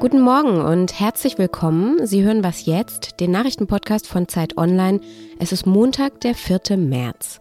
[0.00, 2.06] Guten Morgen und herzlich willkommen.
[2.06, 5.00] Sie hören was jetzt, den Nachrichtenpodcast von Zeit Online.
[5.40, 6.76] Es ist Montag, der 4.
[6.76, 7.40] März.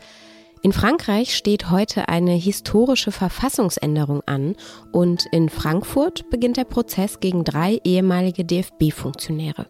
[0.63, 4.55] In Frankreich steht heute eine historische Verfassungsänderung an
[4.91, 9.67] und in Frankfurt beginnt der Prozess gegen drei ehemalige DFB-Funktionäre.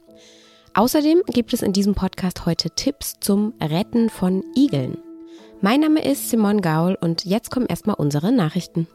[0.74, 4.98] Außerdem gibt es in diesem Podcast heute Tipps zum Retten von Igeln.
[5.60, 8.88] Mein Name ist Simon Gaul und jetzt kommen erstmal unsere Nachrichten.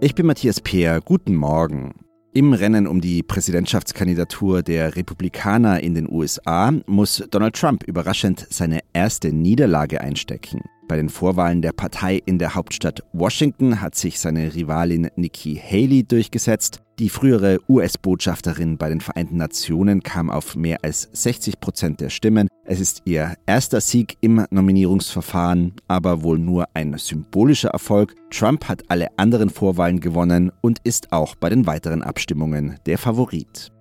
[0.00, 1.02] Ich bin Matthias Peer.
[1.02, 2.03] Guten Morgen.
[2.36, 8.80] Im Rennen um die Präsidentschaftskandidatur der Republikaner in den USA muss Donald Trump überraschend seine
[8.92, 10.62] erste Niederlage einstecken.
[10.86, 16.04] Bei den Vorwahlen der Partei in der Hauptstadt Washington hat sich seine Rivalin Nikki Haley
[16.04, 16.82] durchgesetzt.
[16.98, 22.48] Die frühere US-Botschafterin bei den Vereinten Nationen kam auf mehr als 60 Prozent der Stimmen.
[22.64, 28.14] Es ist ihr erster Sieg im Nominierungsverfahren, aber wohl nur ein symbolischer Erfolg.
[28.30, 33.73] Trump hat alle anderen Vorwahlen gewonnen und ist auch bei den weiteren Abstimmungen der Favorit.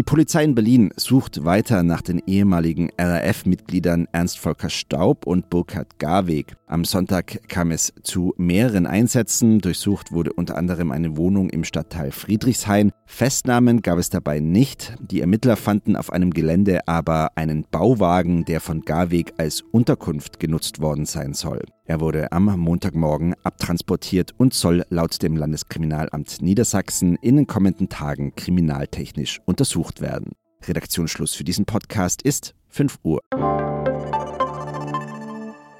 [0.00, 5.98] Die Polizei in Berlin sucht weiter nach den ehemaligen RAF-Mitgliedern Ernst Volker Staub und Burkhard
[5.98, 6.56] Garweg.
[6.66, 9.58] Am Sonntag kam es zu mehreren Einsätzen.
[9.58, 12.92] Durchsucht wurde unter anderem eine Wohnung im Stadtteil Friedrichshain.
[13.04, 14.94] Festnahmen gab es dabei nicht.
[15.02, 20.80] Die Ermittler fanden auf einem Gelände aber einen Bauwagen, der von Garweg als Unterkunft genutzt
[20.80, 21.60] worden sein soll.
[21.90, 28.32] Er wurde am Montagmorgen abtransportiert und soll laut dem Landeskriminalamt Niedersachsen in den kommenden Tagen
[28.36, 30.30] kriminaltechnisch untersucht werden.
[30.62, 33.18] Redaktionsschluss für diesen Podcast ist 5 Uhr.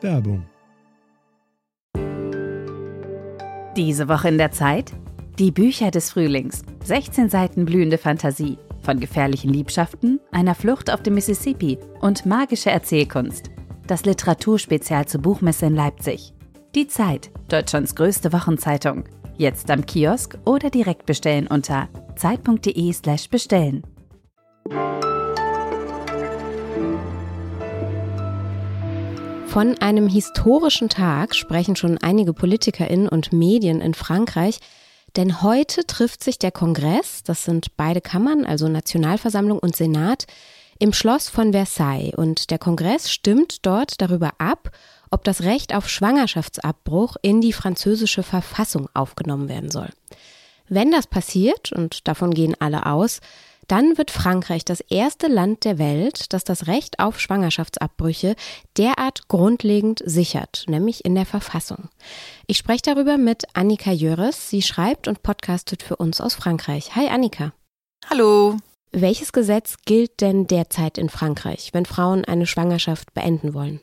[0.00, 0.46] Werbung.
[3.76, 4.92] Diese Woche in der Zeit?
[5.38, 6.62] Die Bücher des Frühlings.
[6.82, 8.58] 16 Seiten blühende Fantasie.
[8.82, 13.52] Von gefährlichen Liebschaften, einer Flucht auf dem Mississippi und magische Erzählkunst
[13.90, 16.32] das Literaturspezial zur Buchmesse in Leipzig.
[16.76, 19.04] Die Zeit, Deutschlands größte Wochenzeitung.
[19.36, 23.82] Jetzt am Kiosk oder direkt bestellen unter zeit.de/slash bestellen.
[29.46, 34.60] Von einem historischen Tag sprechen schon einige PolitikerInnen und Medien in Frankreich,
[35.16, 40.26] denn heute trifft sich der Kongress, das sind beide Kammern, also Nationalversammlung und Senat,
[40.80, 44.70] im Schloss von Versailles und der Kongress stimmt dort darüber ab,
[45.10, 49.90] ob das Recht auf Schwangerschaftsabbruch in die französische Verfassung aufgenommen werden soll.
[50.68, 53.20] Wenn das passiert, und davon gehen alle aus,
[53.68, 58.34] dann wird Frankreich das erste Land der Welt, das das Recht auf Schwangerschaftsabbrüche
[58.78, 61.90] derart grundlegend sichert, nämlich in der Verfassung.
[62.46, 64.48] Ich spreche darüber mit Annika Jöres.
[64.48, 66.96] Sie schreibt und podcastet für uns aus Frankreich.
[66.96, 67.52] Hi Annika.
[68.08, 68.56] Hallo.
[68.92, 73.80] Welches Gesetz gilt denn derzeit in Frankreich, wenn Frauen eine Schwangerschaft beenden wollen?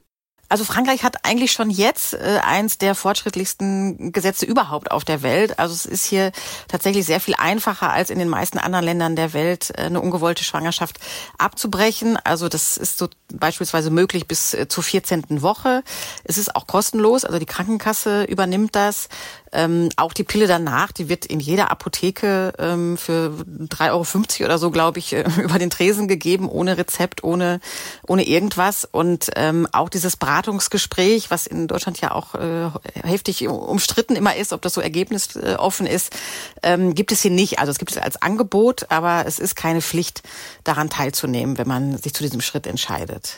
[0.50, 5.59] Also Frankreich hat eigentlich schon jetzt äh, eins der fortschrittlichsten Gesetze überhaupt auf der Welt.
[5.59, 6.31] Also es ist hier
[6.69, 10.45] tatsächlich sehr viel einfacher als in den meisten anderen Ländern der Welt, äh, eine ungewollte
[10.45, 11.00] Schwangerschaft
[11.38, 12.18] abzubrechen.
[12.24, 15.41] Also das ist so beispielsweise möglich bis äh, zur 14.
[15.41, 15.84] Woche.
[16.24, 19.09] Es ist auch kostenlos, also die Krankenkasse übernimmt das.
[19.51, 23.33] Ähm, auch die Pille danach, die wird in jeder Apotheke ähm, für
[23.69, 27.59] 3,50 Euro oder so, glaube ich, äh, über den Tresen gegeben, ohne Rezept, ohne,
[28.07, 28.85] ohne irgendwas.
[28.85, 32.69] Und ähm, auch dieses Beratungsgespräch, was in Deutschland ja auch äh,
[33.03, 36.15] heftig umstritten immer ist, ob das so ergebnisoffen ist,
[36.63, 37.59] ähm, gibt es hier nicht.
[37.59, 40.23] Also es gibt es als Angebot, aber es ist keine Pflicht,
[40.63, 43.37] daran teilzunehmen, wenn man sich zu diesem Schritt entscheidet.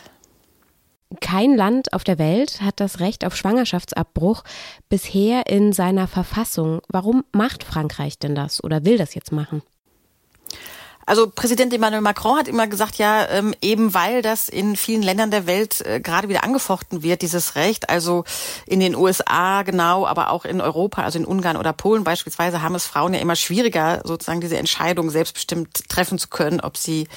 [1.21, 4.43] Kein Land auf der Welt hat das Recht auf Schwangerschaftsabbruch
[4.89, 6.81] bisher in seiner Verfassung.
[6.87, 9.63] Warum macht Frankreich denn das oder will das jetzt machen?
[11.09, 15.31] Also Präsident Emmanuel Macron hat immer gesagt, ja, ähm, eben weil das in vielen Ländern
[15.31, 18.25] der Welt äh, gerade wieder angefochten wird, dieses Recht, also
[18.67, 22.75] in den USA genau, aber auch in Europa, also in Ungarn oder Polen beispielsweise, haben
[22.75, 27.07] es Frauen ja immer schwieriger, sozusagen diese Entscheidung selbstbestimmt treffen zu können, ob sie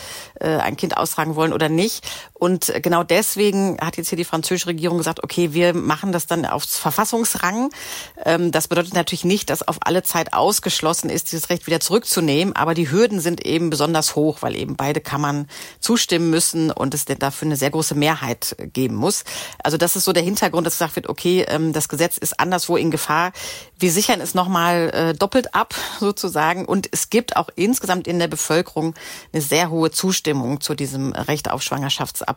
[0.40, 2.02] äh, ein Kind austragen wollen oder nicht.
[2.42, 6.44] Und genau deswegen hat jetzt hier die französische Regierung gesagt, okay, wir machen das dann
[6.44, 7.70] aufs Verfassungsrang.
[8.24, 12.56] Ähm, das bedeutet natürlich nicht, dass auf alle Zeit ausgeschlossen ist, dieses Recht wieder zurückzunehmen,
[12.56, 15.46] aber die Hürden sind eben besonders hoch, weil eben beide Kammern
[15.78, 19.22] zustimmen müssen und es dafür eine sehr große Mehrheit geben muss.
[19.62, 22.76] Also das ist so der Hintergrund, dass gesagt wird, okay, ähm, das Gesetz ist anderswo
[22.76, 23.30] in Gefahr.
[23.78, 28.26] Wir sichern es nochmal äh, doppelt ab sozusagen und es gibt auch insgesamt in der
[28.26, 28.96] Bevölkerung
[29.32, 32.31] eine sehr hohe Zustimmung zu diesem Recht auf Schwangerschaftsabbruch.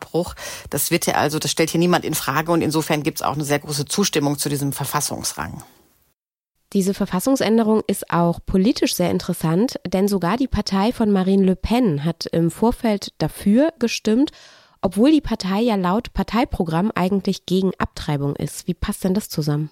[0.70, 3.34] Das wird ja also, das stellt hier niemand in Frage und insofern gibt es auch
[3.34, 5.62] eine sehr große Zustimmung zu diesem Verfassungsrang.
[6.72, 12.04] Diese Verfassungsänderung ist auch politisch sehr interessant, denn sogar die Partei von Marine Le Pen
[12.04, 14.32] hat im Vorfeld dafür gestimmt,
[14.82, 18.66] obwohl die Partei ja laut Parteiprogramm eigentlich gegen Abtreibung ist.
[18.66, 19.70] Wie passt denn das zusammen?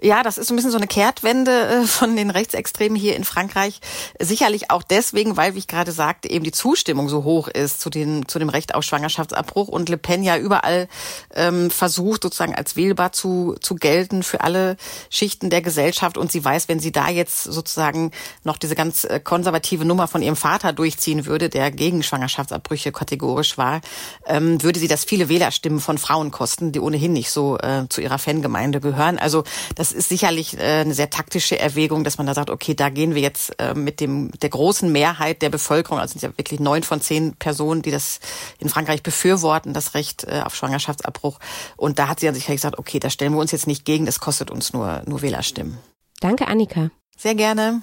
[0.00, 3.80] Ja, das ist ein bisschen so eine Kehrtwende äh, von den Rechtsextremen hier in Frankreich.
[4.20, 7.88] Sicherlich auch deswegen, weil, wie ich gerade sagte, eben die Zustimmung so hoch ist zu,
[7.88, 10.88] den, zu dem Recht auf Schwangerschaftsabbruch und Le Pen ja überall
[11.34, 14.76] ähm, versucht, sozusagen als wählbar zu, zu gelten für alle
[15.08, 16.18] Schichten der Gesellschaft.
[16.18, 18.10] Und sie weiß, wenn sie da jetzt sozusagen
[18.44, 23.56] noch diese ganz äh, konservative Nummer von ihrem Vater durchziehen würde, der gegen Schwangerschaftsabbrüche kategorisch
[23.56, 23.80] war,
[24.26, 28.02] ähm, würde sie das viele Wählerstimmen von Frauen kosten, die ohnehin nicht so äh, zu
[28.02, 29.18] ihrer Fangemeinde gehören.
[29.18, 29.44] Also
[29.74, 32.88] das das ist sicherlich äh, eine sehr taktische Erwägung, dass man da sagt, okay, da
[32.88, 36.58] gehen wir jetzt äh, mit dem der großen Mehrheit der Bevölkerung, also sind ja wirklich
[36.58, 38.18] neun von zehn Personen, die das
[38.58, 41.38] in Frankreich befürworten, das Recht äh, auf Schwangerschaftsabbruch.
[41.76, 44.06] Und da hat sie dann sicherlich gesagt, okay, da stellen wir uns jetzt nicht gegen,
[44.06, 45.78] das kostet uns nur, nur Wählerstimmen.
[46.20, 46.90] Danke, Annika.
[47.16, 47.82] Sehr gerne.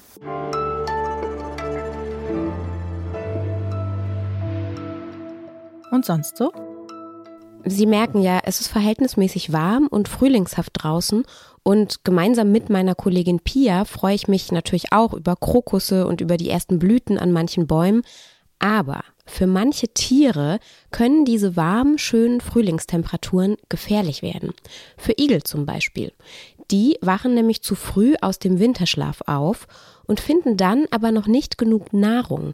[5.92, 6.52] Und sonst so?
[7.66, 11.24] Sie merken ja, es ist verhältnismäßig warm und frühlingshaft draußen
[11.63, 16.38] und gemeinsam mit meiner Kollegin Pia freue ich mich natürlich auch über Krokusse und über
[16.38, 18.04] die ersten Blüten an manchen Bäumen.
[18.60, 20.60] Aber für manche Tiere
[20.92, 24.54] können diese warmen, schönen Frühlingstemperaturen gefährlich werden.
[24.98, 26.12] Für Igel zum Beispiel.
[26.71, 29.68] Die wachen nämlich zu früh aus dem Winterschlaf auf
[30.06, 32.54] und finden dann aber noch nicht genug Nahrung.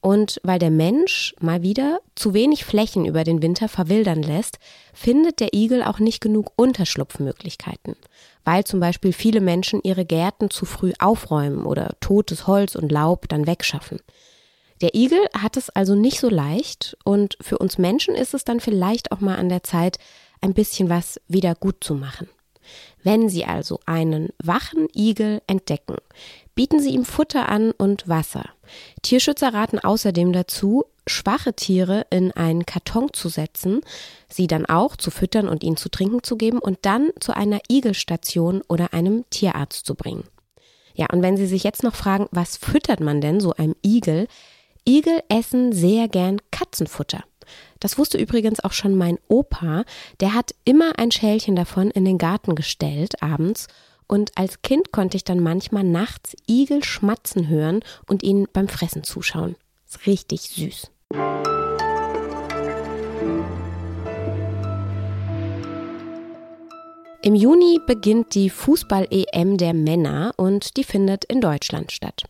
[0.00, 4.58] Und weil der Mensch mal wieder zu wenig Flächen über den Winter verwildern lässt,
[4.94, 7.96] findet der Igel auch nicht genug Unterschlupfmöglichkeiten,
[8.44, 13.28] weil zum Beispiel viele Menschen ihre Gärten zu früh aufräumen oder totes Holz und Laub
[13.28, 14.00] dann wegschaffen.
[14.80, 18.60] Der Igel hat es also nicht so leicht und für uns Menschen ist es dann
[18.60, 19.98] vielleicht auch mal an der Zeit,
[20.40, 22.28] ein bisschen was wieder gut zu machen.
[23.02, 25.96] Wenn Sie also einen wachen Igel entdecken,
[26.54, 28.44] bieten Sie ihm Futter an und Wasser.
[29.02, 33.80] Tierschützer raten außerdem dazu, schwache Tiere in einen Karton zu setzen,
[34.28, 37.60] sie dann auch zu füttern und ihnen zu trinken zu geben und dann zu einer
[37.68, 40.24] Igelstation oder einem Tierarzt zu bringen.
[40.94, 44.26] Ja, und wenn Sie sich jetzt noch fragen, was füttert man denn so einem Igel?
[44.86, 47.24] Igel essen sehr gern Katzenfutter.
[47.78, 49.84] Das wusste übrigens auch schon mein Opa,
[50.20, 53.66] der hat immer ein Schälchen davon in den Garten gestellt abends
[54.10, 59.04] und als Kind konnte ich dann manchmal nachts Igel schmatzen hören und ihnen beim Fressen
[59.04, 59.54] zuschauen.
[59.88, 60.90] Ist richtig süß.
[67.22, 72.24] Im Juni beginnt die Fußball-EM der Männer und die findet in Deutschland statt.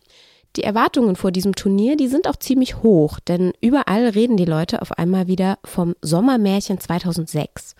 [0.57, 4.81] Die Erwartungen vor diesem Turnier, die sind auch ziemlich hoch, denn überall reden die Leute
[4.81, 7.75] auf einmal wieder vom Sommermärchen 2006.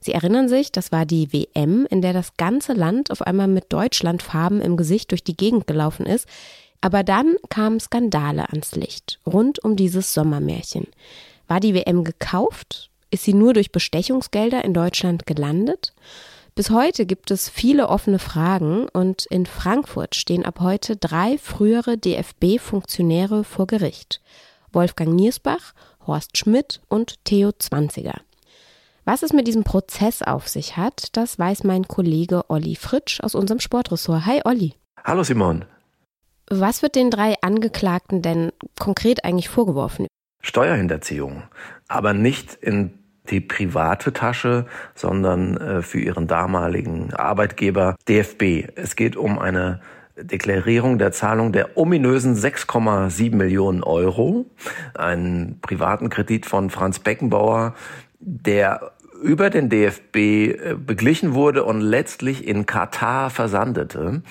[0.00, 3.72] Sie erinnern sich, das war die WM, in der das ganze Land auf einmal mit
[3.72, 6.26] Deutschlandfarben im Gesicht durch die Gegend gelaufen ist.
[6.80, 10.88] Aber dann kamen Skandale ans Licht rund um dieses Sommermärchen.
[11.46, 12.90] War die WM gekauft?
[13.12, 15.94] Ist sie nur durch Bestechungsgelder in Deutschland gelandet?
[16.56, 21.98] Bis heute gibt es viele offene Fragen und in Frankfurt stehen ab heute drei frühere
[21.98, 24.22] DFB-Funktionäre vor Gericht.
[24.72, 25.74] Wolfgang Niersbach,
[26.06, 28.22] Horst Schmidt und Theo Zwanziger.
[29.04, 33.34] Was es mit diesem Prozess auf sich hat, das weiß mein Kollege Olli Fritsch aus
[33.34, 34.24] unserem Sportressort.
[34.24, 34.72] Hi Olli.
[35.04, 35.66] Hallo Simon.
[36.48, 40.06] Was wird den drei Angeklagten denn konkret eigentlich vorgeworfen?
[40.40, 41.42] Steuerhinterziehung,
[41.86, 48.68] aber nicht in die private Tasche, sondern äh, für ihren damaligen Arbeitgeber DFB.
[48.76, 49.80] Es geht um eine
[50.16, 54.46] Deklarierung der Zahlung der ominösen 6,7 Millionen Euro,
[54.94, 57.74] einen privaten Kredit von Franz Beckenbauer,
[58.18, 58.92] der
[59.22, 64.22] über den DFB äh, beglichen wurde und letztlich in Katar versandete.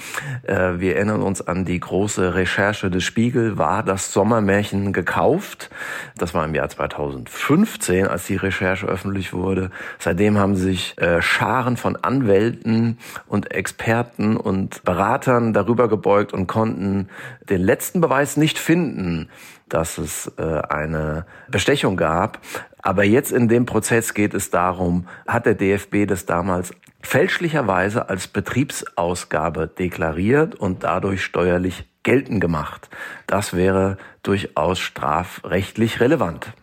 [0.43, 5.69] Äh, wir erinnern uns an die große Recherche des Spiegel, war das Sommermärchen gekauft?
[6.17, 9.71] Das war im Jahr 2015, als die Recherche öffentlich wurde.
[9.99, 17.09] Seitdem haben sich äh, Scharen von Anwälten und Experten und Beratern darüber gebeugt und konnten
[17.49, 19.29] den letzten Beweis nicht finden,
[19.69, 22.39] dass es eine Bestechung gab.
[22.85, 28.27] Aber jetzt in dem Prozess geht es darum, hat der DFB das damals fälschlicherweise als
[28.27, 32.91] Betriebsausgabe deklariert und dadurch steuerlich geltend gemacht.
[33.25, 36.53] Das wäre durchaus strafrechtlich relevant.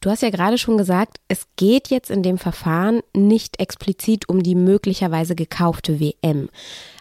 [0.00, 4.42] Du hast ja gerade schon gesagt, es geht jetzt in dem Verfahren nicht explizit um
[4.42, 6.48] die möglicherweise gekaufte WM.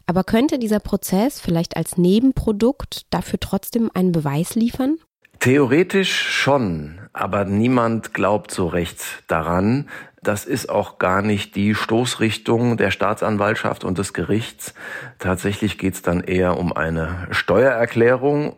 [0.05, 4.97] Aber könnte dieser Prozess vielleicht als Nebenprodukt dafür trotzdem einen Beweis liefern?
[5.39, 9.88] Theoretisch schon, aber niemand glaubt so recht daran.
[10.22, 14.74] Das ist auch gar nicht die Stoßrichtung der Staatsanwaltschaft und des Gerichts.
[15.17, 18.58] Tatsächlich geht es dann eher um eine Steuererklärung.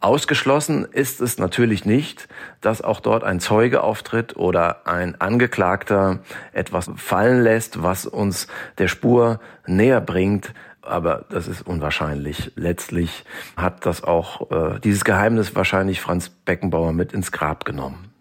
[0.00, 2.26] Ausgeschlossen ist es natürlich nicht,
[2.60, 6.18] dass auch dort ein Zeuge auftritt oder ein Angeklagter
[6.52, 10.52] etwas fallen lässt, was uns der Spur näher bringt.
[10.86, 12.52] Aber das ist unwahrscheinlich.
[12.56, 13.24] Letztlich
[13.56, 18.12] hat das auch äh, dieses Geheimnis wahrscheinlich Franz Beckenbauer mit ins Grab genommen.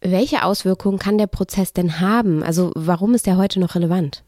[0.00, 2.42] Welche Auswirkungen kann der Prozess denn haben?
[2.42, 4.22] Also warum ist er heute noch relevant?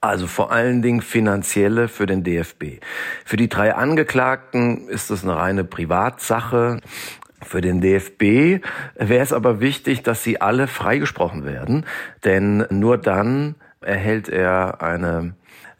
[0.00, 2.80] Also vor allen Dingen finanzielle für den DFB.
[3.26, 6.80] Für die drei Angeklagten ist es eine reine Privatsache.
[7.42, 8.64] Für den DFB
[8.96, 11.84] wäre es aber wichtig, dass sie alle freigesprochen werden,
[12.24, 15.34] denn nur dann erhält er eine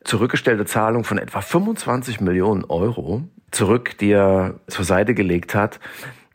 [0.04, 5.80] zurückgestellte Zahlung von etwa 25 Millionen Euro zurück, die er zur Seite gelegt hat,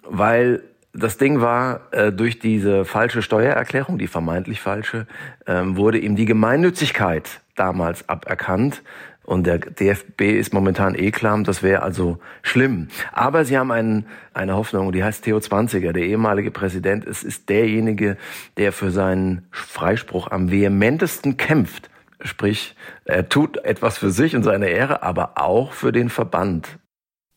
[0.04, 0.62] weil
[0.94, 5.08] das Ding war, äh, durch diese falsche Steuererklärung, die vermeintlich falsche,
[5.46, 8.82] ähm, wurde ihm die Gemeinnützigkeit damals aberkannt.
[9.24, 12.90] Und der DFB ist momentan eh klar, das wäre also schlimm.
[13.12, 14.06] Aber sie haben einen,
[14.36, 17.06] eine Hoffnung, die heißt Theo Zwanziger, der ehemalige Präsident.
[17.06, 18.18] Es ist derjenige,
[18.58, 21.90] der für seinen Freispruch am vehementesten kämpft.
[22.22, 26.80] Sprich, er tut etwas für sich und seine Ehre, aber auch für den Verband.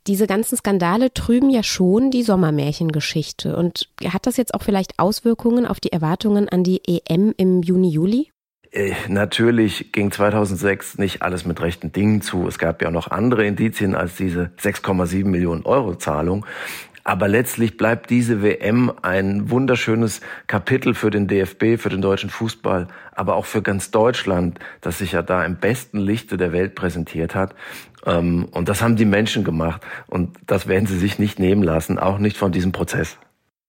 [0.07, 3.55] Diese ganzen Skandale trüben ja schon die Sommermärchengeschichte.
[3.57, 7.91] Und hat das jetzt auch vielleicht Auswirkungen auf die Erwartungen an die EM im Juni,
[7.91, 8.31] Juli?
[8.71, 12.47] Äh, natürlich ging 2006 nicht alles mit rechten Dingen zu.
[12.49, 16.47] Es gab ja noch andere Indizien als diese 6,7 Millionen Euro Zahlung.
[17.09, 22.87] Aber letztlich bleibt diese WM ein wunderschönes Kapitel für den DFB, für den deutschen Fußball,
[23.13, 27.35] aber auch für ganz Deutschland, das sich ja da im besten Lichte der Welt präsentiert
[27.35, 27.55] hat.
[28.05, 29.81] Ähm, und das haben die Menschen gemacht.
[30.07, 33.17] Und das werden sie sich nicht nehmen lassen, auch nicht von diesem Prozess.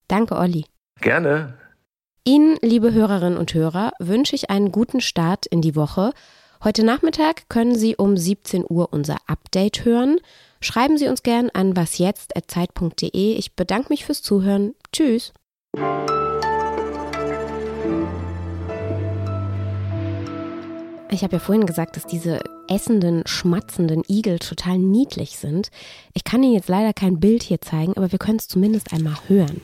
[0.10, 0.66] Danke, Olli.
[1.00, 1.54] Gerne.
[2.26, 6.12] Ihnen, liebe Hörerinnen und Hörer, wünsche ich einen guten Start in die Woche.
[6.62, 10.18] Heute Nachmittag können Sie um 17 Uhr unser Update hören.
[10.62, 13.34] Schreiben Sie uns gern an wasjetzt.zeit.de.
[13.34, 14.76] Ich bedanke mich fürs Zuhören.
[14.92, 15.34] Tschüss.
[21.12, 25.70] Ich habe ja vorhin gesagt, dass diese essenden, schmatzenden Igel total niedlich sind.
[26.14, 29.16] Ich kann Ihnen jetzt leider kein Bild hier zeigen, aber wir können es zumindest einmal
[29.28, 29.62] hören.